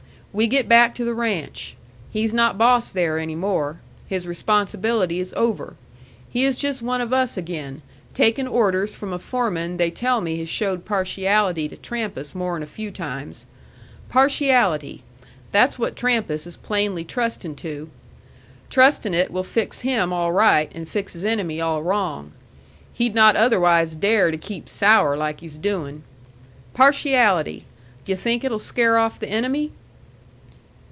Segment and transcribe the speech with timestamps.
[0.33, 1.75] We get back to the ranch.
[2.09, 3.81] He's not boss there any more.
[4.07, 5.75] His responsibility is over.
[6.29, 7.81] He is just one of us again,
[8.13, 12.65] taking orders from a foreman they tell me has showed partiality to Trampas more'n a
[12.65, 13.45] few times.
[14.07, 15.03] Partiality!
[15.51, 17.89] That's what Trampas is plainly trusting to.
[18.69, 22.31] Trusting it will fix him all right and fix his enemy all wrong.
[22.93, 26.03] He'd not otherwise dare to keep sour like he's doing.
[26.73, 27.65] Partiality!
[28.05, 29.73] D' yu' think it'll scare off the enemy?"